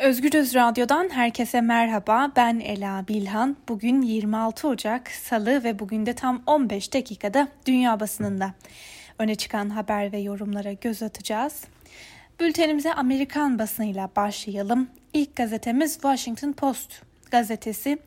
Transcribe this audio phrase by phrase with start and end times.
[0.00, 2.32] Özgürüz Radyo'dan herkese merhaba.
[2.36, 3.56] Ben Ela Bilhan.
[3.68, 8.54] Bugün 26 Ocak Salı ve bugün de tam 15 dakikada dünya basınında
[9.18, 11.64] öne çıkan haber ve yorumlara göz atacağız.
[12.40, 14.88] Bültenimize Amerikan basınıyla başlayalım.
[15.12, 17.98] İlk gazetemiz Washington Post gazetesi.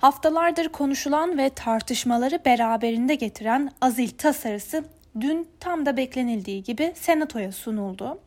[0.00, 4.84] Haftalardır konuşulan ve tartışmaları beraberinde getiren azil tasarısı
[5.20, 8.18] dün tam da beklenildiği gibi senatoya sunuldu.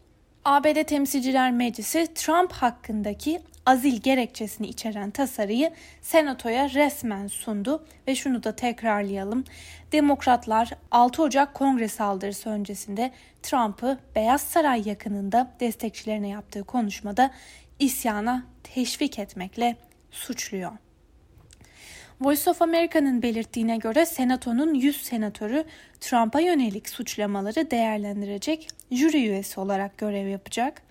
[0.48, 8.56] ABD Temsilciler Meclisi Trump hakkındaki azil gerekçesini içeren tasarıyı Senato'ya resmen sundu ve şunu da
[8.56, 9.44] tekrarlayalım.
[9.92, 13.12] Demokratlar 6 Ocak Kongre saldırısı öncesinde
[13.44, 17.32] Trump'ı Beyaz Saray yakınında destekçilerine yaptığı konuşmada
[17.80, 19.76] isyana teşvik etmekle
[20.12, 20.72] suçluyor.
[22.22, 25.64] Voice of America'nın belirttiğine göre Senato'nun 100 senatörü
[26.00, 30.82] Trump'a yönelik suçlamaları değerlendirecek jüri üyesi olarak görev yapacak.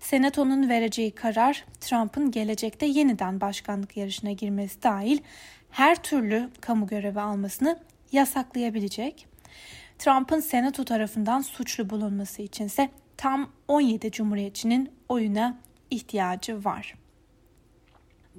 [0.00, 5.18] Senato'nun vereceği karar Trump'ın gelecekte yeniden başkanlık yarışına girmesi dahil
[5.70, 7.78] her türlü kamu görevi almasını
[8.12, 9.26] yasaklayabilecek.
[9.98, 15.58] Trump'ın Senato tarafından suçlu bulunması içinse tam 17 cumhuriyetçinin oyuna
[15.90, 16.94] ihtiyacı var.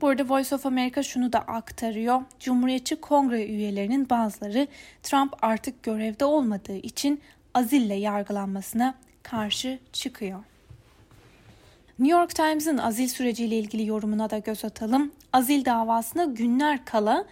[0.01, 2.21] Burada Voice of America şunu da aktarıyor.
[2.39, 4.67] Cumhuriyetçi Kongre üyelerinin bazıları
[5.03, 7.21] Trump artık görevde olmadığı için
[7.53, 10.39] azille yargılanmasına karşı çıkıyor.
[11.99, 15.11] New York Times'ın azil süreciyle ilgili yorumuna da göz atalım.
[15.33, 17.25] Azil davasına günler kala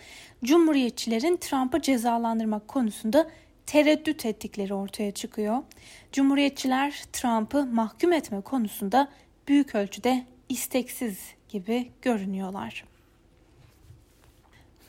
[0.43, 3.27] Cumhuriyetçilerin Trump'ı cezalandırmak konusunda
[3.65, 5.63] tereddüt ettikleri ortaya çıkıyor.
[6.11, 9.07] Cumhuriyetçiler Trump'ı mahkum etme konusunda
[9.47, 12.83] büyük ölçüde isteksiz gibi görünüyorlar.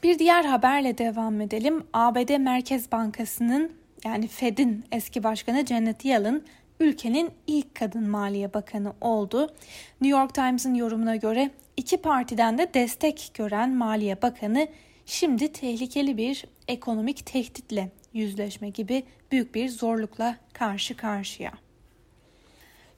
[0.02, 1.84] Bir diğer haberle devam edelim.
[1.92, 3.72] ABD Merkez Bankası'nın
[4.04, 6.42] yani Fed'in eski başkanı Janet Yellen
[6.80, 9.54] ülkenin ilk kadın maliye bakanı oldu.
[10.00, 14.68] New York Times'ın yorumuna göre iki partiden de destek gören maliye bakanı
[15.06, 21.52] şimdi tehlikeli bir ekonomik tehditle yüzleşme gibi büyük bir zorlukla karşı karşıya.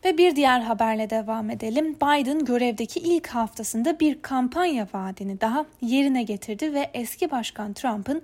[0.05, 1.95] Ve bir diğer haberle devam edelim.
[1.95, 8.23] Biden görevdeki ilk haftasında bir kampanya vaadini daha yerine getirdi ve eski başkan Trump'ın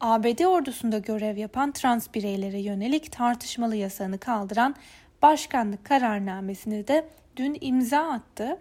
[0.00, 4.74] ABD ordusunda görev yapan trans bireylere yönelik tartışmalı yasağını kaldıran
[5.22, 8.58] başkanlık kararnamesini de dün imza attı.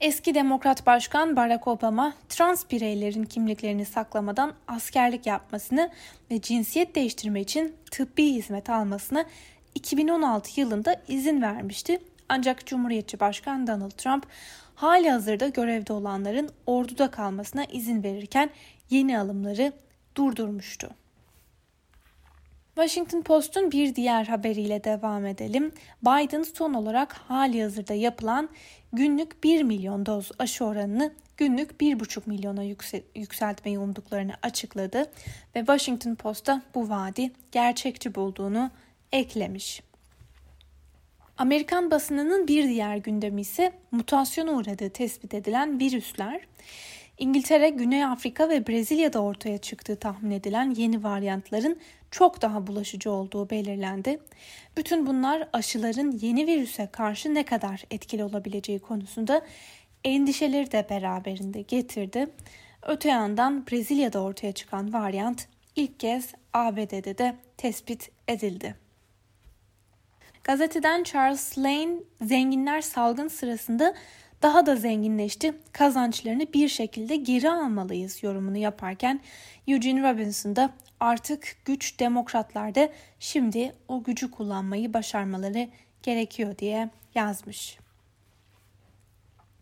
[0.00, 5.90] Eski Demokrat Başkan Barack Obama trans bireylerin kimliklerini saklamadan askerlik yapmasını
[6.30, 9.24] ve cinsiyet değiştirme için tıbbi hizmet almasını
[9.74, 11.98] 2016 yılında izin vermişti.
[12.28, 14.26] Ancak Cumhuriyetçi Başkan Donald Trump
[14.74, 18.50] hali hazırda görevde olanların orduda kalmasına izin verirken
[18.90, 19.72] yeni alımları
[20.16, 20.90] durdurmuştu.
[22.74, 25.72] Washington Post'un bir diğer haberiyle devam edelim.
[26.02, 28.48] Biden son olarak hali hazırda yapılan
[28.92, 32.62] günlük 1 milyon doz aşı oranını günlük 1,5 milyona
[33.14, 34.98] yükseltmeyi umduklarını açıkladı
[35.56, 38.70] ve Washington Post'ta bu vaadi gerçekçi bulduğunu
[39.14, 39.82] eklemiş.
[41.38, 46.40] Amerikan basınının bir diğer gündemi ise mutasyona uğradığı tespit edilen virüsler.
[47.18, 51.78] İngiltere, Güney Afrika ve Brezilya'da ortaya çıktığı tahmin edilen yeni varyantların
[52.10, 54.20] çok daha bulaşıcı olduğu belirlendi.
[54.76, 59.42] Bütün bunlar aşıların yeni virüse karşı ne kadar etkili olabileceği konusunda
[60.04, 62.26] endişeleri de beraberinde getirdi.
[62.82, 68.83] Öte yandan Brezilya'da ortaya çıkan varyant ilk kez ABD'de de tespit edildi.
[70.44, 73.94] Gazeteden Charles Lane zenginler salgın sırasında
[74.42, 75.54] daha da zenginleşti.
[75.72, 79.20] Kazançlarını bir şekilde geri almalıyız yorumunu yaparken
[79.66, 82.88] Eugene Robinson da artık güç demokratlarda
[83.20, 85.68] şimdi o gücü kullanmayı başarmaları
[86.02, 87.78] gerekiyor diye yazmış.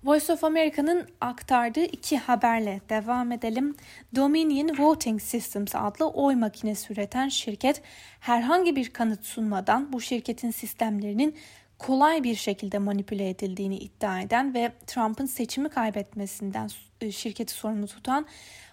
[0.04, 3.76] Voice of America'nın aktardığı iki haberle devam edelim.
[4.16, 7.82] Dominion Voting Systems adlı oy makinesi üreten şirket
[8.20, 11.36] herhangi bir kanıt sunmadan bu şirketin sistemlerinin
[11.78, 16.70] kolay bir şekilde manipüle edildiğini iddia eden ve Trump'ın seçimi kaybetmesinden
[17.00, 18.26] e, şirketi sorumlu tutan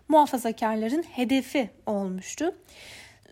[0.07, 2.55] muhafazakarların hedefi olmuştu.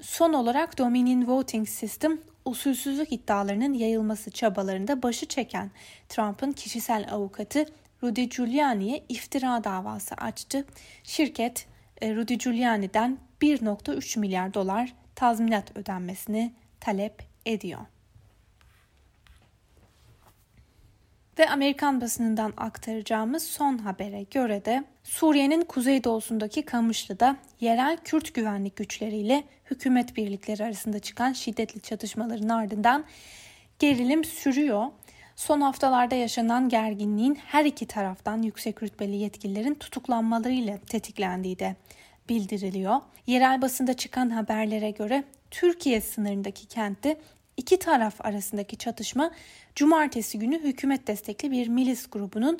[0.01, 5.71] Son olarak Dominion Voting System usulsüzlük iddialarının yayılması çabalarında başı çeken
[6.09, 7.65] Trump'ın kişisel avukatı
[8.03, 10.65] Rudy Giuliani'ye iftira davası açtı.
[11.03, 11.67] Şirket
[12.01, 17.79] e, Rudy Giuliani'den 1.3 milyar dolar tazminat ödenmesini talep ediyor.
[21.39, 29.43] Ve Amerikan basınından aktaracağımız son habere göre de Suriye'nin kuzeydoğusundaki Kamışlı'da yerel Kürt güvenlik güçleriyle
[29.71, 33.05] hükümet birlikleri arasında çıkan şiddetli çatışmaların ardından
[33.79, 34.85] gerilim sürüyor.
[35.37, 41.75] Son haftalarda yaşanan gerginliğin her iki taraftan yüksek rütbeli yetkililerin tutuklanmalarıyla tetiklendiği de
[42.29, 42.95] bildiriliyor.
[43.27, 47.17] Yerel basında çıkan haberlere göre Türkiye sınırındaki kentte
[47.57, 49.31] iki taraf arasındaki çatışma
[49.75, 52.59] cumartesi günü hükümet destekli bir milis grubunun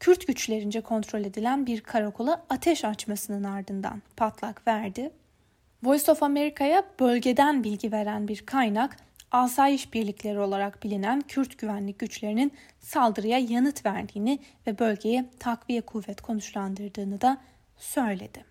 [0.00, 5.10] Kürt güçlerince kontrol edilen bir karakola ateş açmasının ardından patlak verdi.
[5.82, 8.96] Voice of America'ya bölgeden bilgi veren bir kaynak,
[9.32, 17.20] asayiş birlikleri olarak bilinen Kürt güvenlik güçlerinin saldırıya yanıt verdiğini ve bölgeye takviye kuvvet konuşlandırdığını
[17.20, 17.38] da
[17.76, 18.44] söyledi.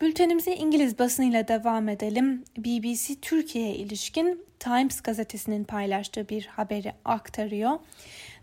[0.00, 2.44] Bültenimize İngiliz basınıyla devam edelim.
[2.58, 7.78] BBC Türkiye'ye ilişkin Times gazetesinin paylaştığı bir haberi aktarıyor.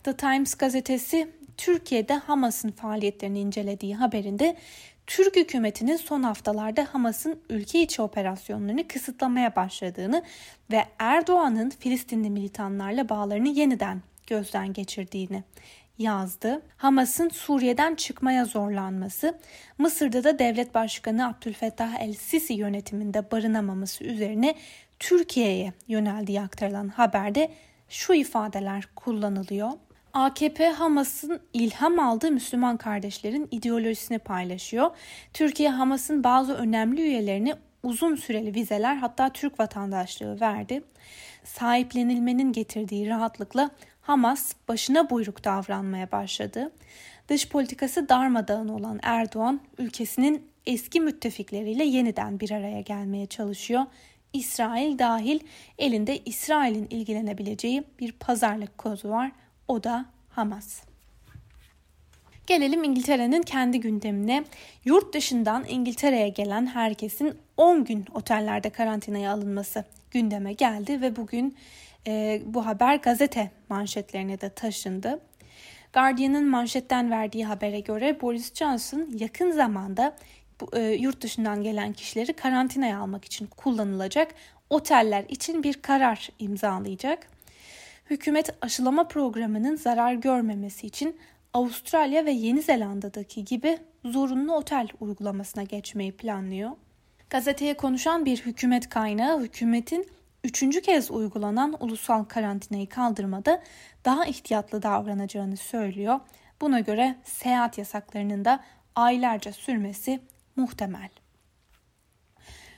[0.04, 1.28] The Times gazetesi
[1.58, 4.56] Türkiye'de Hamas'ın faaliyetlerini incelediği haberinde
[5.08, 10.24] Türk hükümetinin son haftalarda Hamas'ın ülke içi operasyonlarını kısıtlamaya başladığını
[10.72, 15.44] ve Erdoğan'ın Filistinli militanlarla bağlarını yeniden gözden geçirdiğini
[15.98, 16.62] yazdı.
[16.78, 19.40] Hamas'ın Suriye'den çıkmaya zorlanması,
[19.78, 24.56] Mısır'da da devlet başkanı Abdülfettah el-Sisi yönetiminde barınamaması üzerine
[25.00, 27.52] Türkiye'ye yöneldiği aktarılan haberde
[27.90, 29.72] şu ifadeler kullanılıyor.
[30.16, 34.92] AKP Hamas'ın ilham aldığı Müslüman kardeşlerin ideolojisini paylaşıyor.
[35.34, 40.84] Türkiye Hamas'ın bazı önemli üyelerine uzun süreli vizeler hatta Türk vatandaşlığı verdi.
[41.44, 43.70] Sahiplenilmenin getirdiği rahatlıkla
[44.02, 46.72] Hamas başına buyruk davranmaya başladı.
[47.30, 53.86] Dış politikası darmadağın olan Erdoğan ülkesinin eski müttefikleriyle yeniden bir araya gelmeye çalışıyor.
[54.34, 55.40] İsrail dahil
[55.78, 59.32] elinde İsrail'in ilgilenebileceği bir pazarlık kozu var.
[59.68, 60.82] O da Hamas.
[62.48, 64.44] Gelelim İngiltere'nin kendi gündemine.
[64.86, 71.56] Yurt dışından İngiltere'ye gelen herkesin 10 gün otellerde karantinaya alınması gündeme geldi ve bugün
[72.08, 75.20] e, bu haber gazete manşetlerine de taşındı.
[75.94, 80.16] Guardian'ın manşetten verdiği habere göre Boris Johnson yakın zamanda
[80.62, 84.32] bu, e, yurt dışından gelen kişileri karantinaya almak için kullanılacak
[84.70, 87.35] oteller için bir karar imzalayacak.
[88.10, 91.20] Hükümet aşılama programının zarar görmemesi için
[91.54, 96.72] Avustralya ve Yeni Zelanda'daki gibi zorunlu otel uygulamasına geçmeyi planlıyor.
[97.30, 100.08] Gazeteye konuşan bir hükümet kaynağı hükümetin
[100.44, 103.64] üçüncü kez uygulanan ulusal karantinayı kaldırmada
[104.06, 106.20] daha ihtiyatlı davranacağını söylüyor.
[106.62, 108.64] Buna göre seyahat yasaklarının da
[108.96, 110.20] aylarca sürmesi
[110.56, 111.10] muhtemel.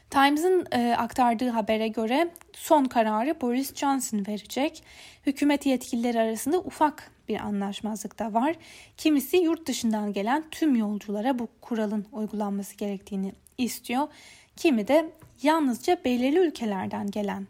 [0.10, 4.84] Times'ın e, aktardığı habere göre son kararı Boris Johnson verecek.
[5.26, 8.56] Hükümet yetkilileri arasında ufak bir anlaşmazlık da var.
[8.98, 14.08] Kimisi yurt dışından gelen tüm yolculara bu kuralın uygulanması gerektiğini istiyor.
[14.56, 15.12] Kimi de
[15.44, 17.48] yalnızca belirli ülkelerden gelen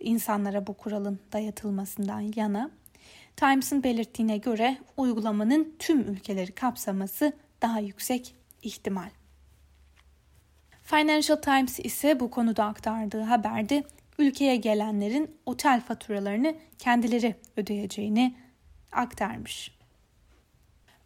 [0.00, 2.70] insanlara bu kuralın dayatılmasından yana.
[3.36, 9.10] Times'ın belirttiğine göre uygulamanın tüm ülkeleri kapsaması daha yüksek ihtimal.
[10.84, 13.84] Financial Times ise bu konuda aktardığı haberde
[14.18, 18.34] ülkeye gelenlerin otel faturalarını kendileri ödeyeceğini
[18.92, 19.70] aktarmış.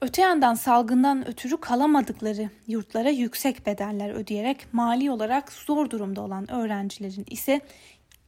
[0.00, 7.26] Öte yandan salgından ötürü kalamadıkları yurtlara yüksek bedeller ödeyerek mali olarak zor durumda olan öğrencilerin
[7.30, 7.60] ise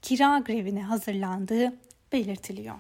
[0.03, 1.73] kira grevine hazırlandığı
[2.13, 2.77] belirtiliyor.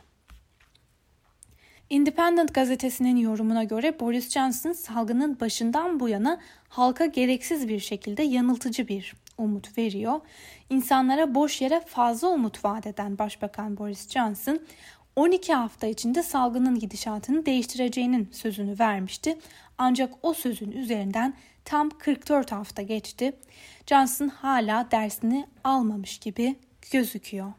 [1.90, 8.88] Independent gazetesinin yorumuna göre Boris Johnson salgının başından bu yana halka gereksiz bir şekilde yanıltıcı
[8.88, 10.20] bir umut veriyor.
[10.70, 14.60] İnsanlara boş yere fazla umut vaat eden Başbakan Boris Johnson
[15.16, 19.38] 12 hafta içinde salgının gidişatını değiştireceğinin sözünü vermişti.
[19.78, 23.32] Ancak o sözün üzerinden tam 44 hafta geçti.
[23.86, 26.56] Johnson hala dersini almamış gibi
[26.92, 27.52] gözüküyor.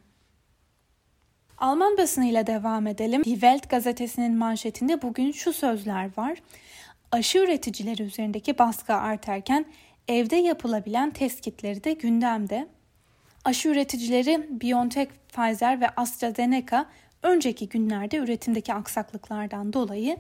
[1.62, 3.24] Alman basınıyla devam edelim.
[3.24, 6.38] Die Welt gazetesinin manşetinde bugün şu sözler var.
[7.12, 9.66] Aşı üreticileri üzerindeki baskı artarken
[10.08, 12.68] evde yapılabilen test kitleri de gündemde.
[13.46, 16.86] Aşı üreticileri BioNTech, Pfizer ve AstraZeneca
[17.24, 20.18] önceki günlerde üretimdeki aksaklıklardan dolayı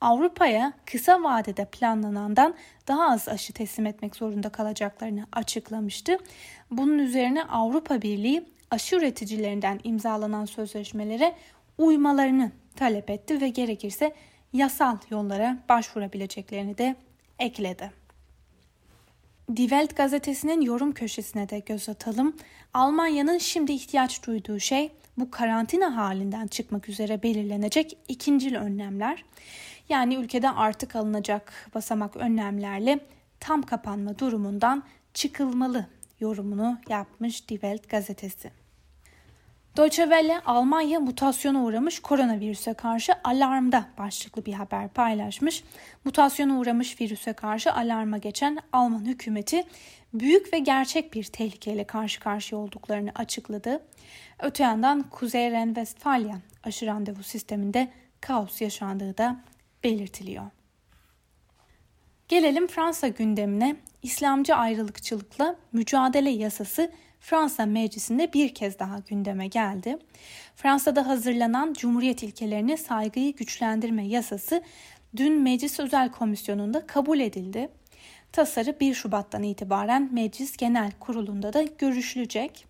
[0.00, 2.54] Avrupa'ya kısa vadede planlanandan
[2.88, 6.18] daha az aşı teslim etmek zorunda kalacaklarını açıklamıştı.
[6.70, 11.34] Bunun üzerine Avrupa Birliği aşı üreticilerinden imzalanan sözleşmelere
[11.78, 14.14] uymalarını talep etti ve gerekirse
[14.52, 16.96] yasal yollara başvurabileceklerini de
[17.38, 17.92] ekledi.
[19.56, 22.36] Die Welt gazetesinin yorum köşesine de göz atalım.
[22.74, 29.24] Almanya'nın şimdi ihtiyaç duyduğu şey bu karantina halinden çıkmak üzere belirlenecek ikincil önlemler.
[29.88, 33.00] Yani ülkede artık alınacak basamak önlemlerle
[33.40, 34.82] tam kapanma durumundan
[35.14, 35.86] çıkılmalı
[36.20, 38.50] yorumunu yapmış Die Welt gazetesi.
[39.76, 45.64] Deutsche Welle Almanya mutasyona uğramış koronavirüse karşı alarmda başlıklı bir haber paylaşmış.
[46.04, 49.64] Mutasyona uğramış virüse karşı alarma geçen Alman hükümeti
[50.14, 53.82] büyük ve gerçek bir tehlikeyle karşı karşıya olduklarını açıkladı.
[54.42, 57.88] Öte yandan Kuzey Ren-Vestfalya aşı randevu sisteminde
[58.20, 59.36] kaos yaşandığı da
[59.84, 60.44] belirtiliyor.
[62.28, 63.76] Gelelim Fransa gündemine.
[64.06, 69.98] İslamcı ayrılıkçılıkla mücadele yasası Fransa Meclisi'nde bir kez daha gündeme geldi.
[70.56, 74.62] Fransa'da hazırlanan Cumhuriyet ilkelerine saygıyı güçlendirme yasası
[75.16, 77.68] dün Meclis Özel Komisyonu'nda kabul edildi.
[78.32, 82.66] Tasarı 1 Şubat'tan itibaren Meclis Genel Kurulu'nda da görüşülecek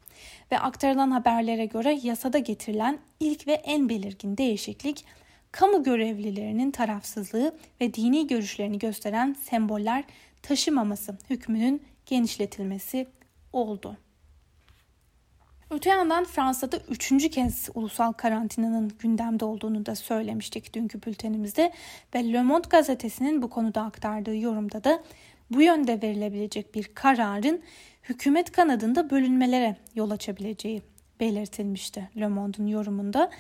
[0.53, 5.05] ve aktarılan haberlere göre yasada getirilen ilk ve en belirgin değişiklik
[5.53, 10.05] kamu görevlilerinin tarafsızlığı ve dini görüşlerini gösteren semboller
[10.49, 13.09] taşımaması hükmünün genişletilmesi
[13.53, 13.97] oldu.
[15.71, 21.73] Öte yandan Fransa'da üçüncü kez ulusal karantinanın gündemde olduğunu da söylemiştik dünkü bültenimizde
[22.15, 25.03] ve Le Monde gazetesinin bu konuda aktardığı yorumda da
[25.51, 27.63] bu yönde verilebilecek bir kararın
[28.03, 30.83] hükümet kanadında bölünmelere yol açabileceği
[31.21, 33.31] belirtilmişti Le Monde'un yorumunda.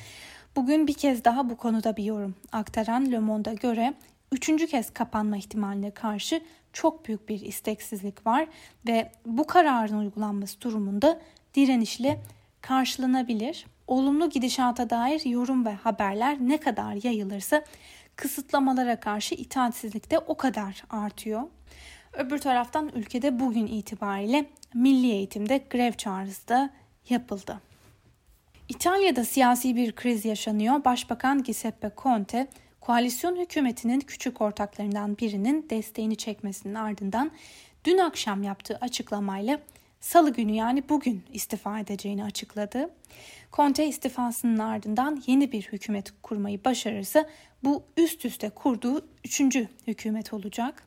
[0.56, 3.94] Bugün bir kez daha bu konuda bir yorum aktaran Le Monde'a göre
[4.32, 6.40] üçüncü kez kapanma ihtimaline karşı
[6.76, 8.46] çok büyük bir isteksizlik var
[8.86, 11.20] ve bu kararın uygulanması durumunda
[11.54, 12.20] direnişle
[12.60, 13.66] karşılanabilir.
[13.86, 17.64] Olumlu gidişata dair yorum ve haberler ne kadar yayılırsa
[18.16, 21.42] kısıtlamalara karşı itaatsizlik de o kadar artıyor.
[22.12, 26.70] Öbür taraftan ülkede bugün itibariyle milli eğitimde grev çağrısı da
[27.08, 27.60] yapıldı.
[28.68, 30.84] İtalya'da siyasi bir kriz yaşanıyor.
[30.84, 32.46] Başbakan Giuseppe Conte,
[32.86, 37.30] koalisyon hükümetinin küçük ortaklarından birinin desteğini çekmesinin ardından
[37.84, 39.60] dün akşam yaptığı açıklamayla
[40.00, 42.90] salı günü yani bugün istifa edeceğini açıkladı.
[43.52, 47.28] Conte istifasının ardından yeni bir hükümet kurmayı başarırsa
[47.64, 50.82] bu üst üste kurduğu üçüncü hükümet olacak.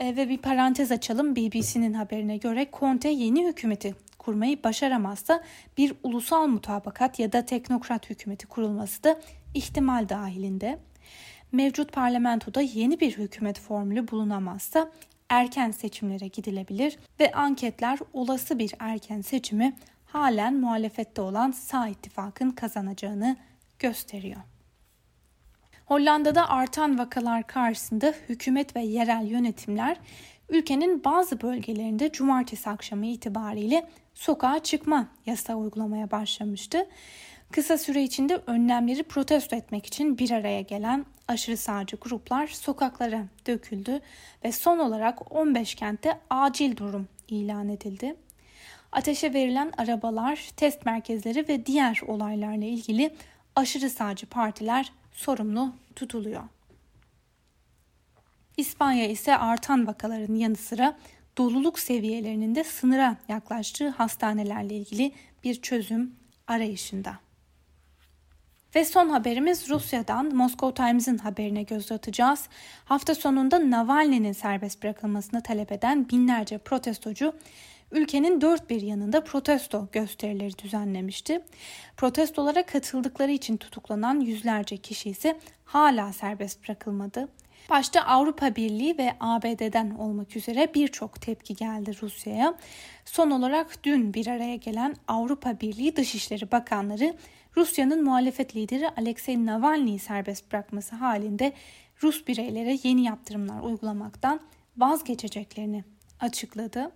[0.00, 5.44] E, ve bir parantez açalım BBC'nin haberine göre Conte yeni hükümeti kurmayı başaramazsa
[5.78, 9.20] bir ulusal mutabakat ya da teknokrat hükümeti kurulması da
[9.54, 10.78] ihtimal dahilinde.
[11.52, 14.90] Mevcut parlamentoda yeni bir hükümet formülü bulunamazsa
[15.28, 19.76] erken seçimlere gidilebilir ve anketler olası bir erken seçimi
[20.06, 23.36] halen muhalefette olan sağ ittifakın kazanacağını
[23.78, 24.40] gösteriyor.
[25.86, 29.96] Hollanda'da artan vakalar karşısında hükümet ve yerel yönetimler
[30.48, 36.86] ülkenin bazı bölgelerinde cumartesi akşamı itibariyle sokağa çıkma yasağı uygulamaya başlamıştı.
[37.52, 44.00] Kısa süre içinde önlemleri protesto etmek için bir araya gelen aşırı sağcı gruplar sokaklara döküldü
[44.44, 48.16] ve son olarak 15 kentte acil durum ilan edildi.
[48.92, 53.14] Ateşe verilen arabalar, test merkezleri ve diğer olaylarla ilgili
[53.56, 56.42] aşırı sağcı partiler sorumlu tutuluyor.
[58.56, 60.98] İspanya ise artan vakaların yanı sıra
[61.38, 65.12] doluluk seviyelerinin de sınıra yaklaştığı hastanelerle ilgili
[65.44, 66.14] bir çözüm
[66.46, 67.29] arayışında.
[68.74, 72.48] Ve son haberimiz Rusya'dan Moscow Times'ın haberine göz atacağız.
[72.84, 77.32] Hafta sonunda Navalny'nin serbest bırakılmasını talep eden binlerce protestocu
[77.92, 81.40] ülkenin dört bir yanında protesto gösterileri düzenlemişti.
[81.96, 87.28] Protestolara katıldıkları için tutuklanan yüzlerce kişi ise hala serbest bırakılmadı.
[87.70, 92.54] Başta Avrupa Birliği ve ABD'den olmak üzere birçok tepki geldi Rusya'ya.
[93.04, 97.14] Son olarak dün bir araya gelen Avrupa Birliği Dışişleri Bakanları
[97.56, 101.52] Rusya'nın muhalefet lideri Alexei Navalny'yi serbest bırakması halinde
[102.02, 104.40] Rus bireylere yeni yaptırımlar uygulamaktan
[104.76, 105.84] vazgeçeceklerini
[106.20, 106.90] açıkladı.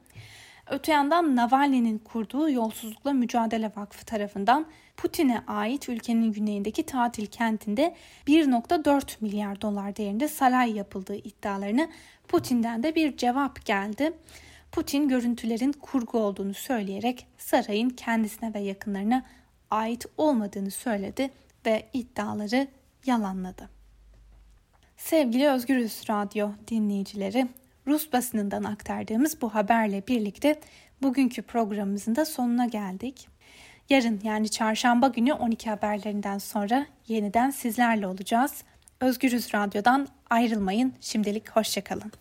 [0.70, 4.66] Öte yandan Navalny'nin kurduğu Yolsuzlukla Mücadele Vakfı tarafından
[4.96, 7.94] Putin'e ait ülkenin güneyindeki tatil kentinde
[8.26, 11.88] 1.4 milyar dolar değerinde saray yapıldığı iddialarını
[12.28, 14.12] Putin'den de bir cevap geldi.
[14.72, 19.24] Putin görüntülerin kurgu olduğunu söyleyerek sarayın kendisine ve yakınlarına
[19.70, 21.30] ait olmadığını söyledi
[21.66, 22.68] ve iddiaları
[23.06, 23.70] yalanladı.
[24.96, 27.48] Sevgili Özgürüz Radyo dinleyicileri,
[27.86, 30.60] Rus basınından aktardığımız bu haberle birlikte
[31.02, 33.28] bugünkü programımızın da sonuna geldik.
[33.88, 38.64] Yarın yani çarşamba günü 12 haberlerinden sonra yeniden sizlerle olacağız.
[39.00, 40.94] Özgürüz Radyo'dan ayrılmayın.
[41.00, 42.12] Şimdilik hoşçakalın.